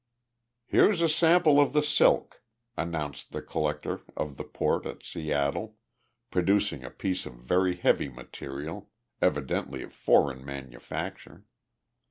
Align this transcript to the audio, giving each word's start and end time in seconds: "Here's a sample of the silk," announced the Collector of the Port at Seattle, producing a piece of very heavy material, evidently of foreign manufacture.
"Here's 0.65 0.99
a 1.01 1.07
sample 1.07 1.59
of 1.61 1.73
the 1.73 1.83
silk," 1.83 2.41
announced 2.75 3.33
the 3.33 3.41
Collector 3.43 4.01
of 4.17 4.37
the 4.37 4.43
Port 4.43 4.87
at 4.87 5.03
Seattle, 5.03 5.77
producing 6.31 6.83
a 6.83 6.89
piece 6.89 7.27
of 7.27 7.35
very 7.35 7.75
heavy 7.75 8.09
material, 8.09 8.89
evidently 9.21 9.83
of 9.83 9.93
foreign 9.93 10.43
manufacture. 10.43 11.45